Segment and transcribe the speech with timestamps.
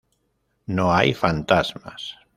[0.65, 2.17] No hay fantasmas.